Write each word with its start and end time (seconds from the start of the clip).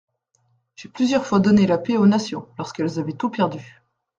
»J'ai 0.75 0.89
plusieurs 0.89 1.27
fois 1.27 1.39
donné 1.39 1.67
la 1.67 1.77
paix 1.77 1.95
aux 1.95 2.07
nations, 2.07 2.47
lorsqu'elles 2.57 2.97
avaient 2.97 3.13
tout 3.13 3.29
perdu. 3.29 3.83